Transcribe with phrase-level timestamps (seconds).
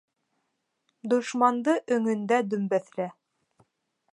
[1.13, 3.07] Дошманды өңөндә дөмбәҫлә.